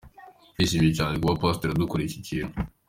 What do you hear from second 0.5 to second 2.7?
Ndishimye cyane kuba Pastor adukoreye iki kintu.